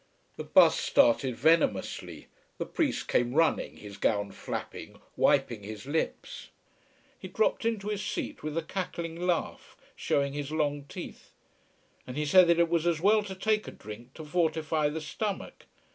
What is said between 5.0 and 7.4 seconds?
wiping his lips. He